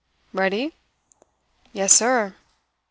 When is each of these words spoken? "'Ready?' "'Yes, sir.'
"'Ready?' 0.33 0.73
"'Yes, 1.73 1.93
sir.' 1.93 2.33